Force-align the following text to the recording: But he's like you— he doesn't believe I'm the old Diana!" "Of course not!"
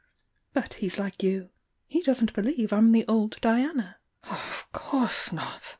But 0.53 0.73
he's 0.73 0.97
like 0.97 1.21
you— 1.21 1.51
he 1.87 2.01
doesn't 2.01 2.33
believe 2.33 2.73
I'm 2.73 2.91
the 2.91 3.05
old 3.07 3.39
Diana!" 3.39 3.97
"Of 4.23 4.65
course 4.71 5.31
not!" 5.31 5.63